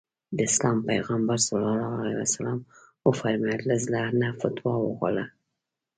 [0.35, 1.47] د اسلام پيغمبر ص
[3.07, 5.25] وفرمايل له زړه نه فتوا وغواړه.